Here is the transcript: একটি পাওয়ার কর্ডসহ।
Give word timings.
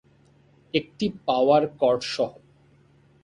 একটি 0.73 1.05
পাওয়ার 1.25 1.63
কর্ডসহ। 1.79 2.31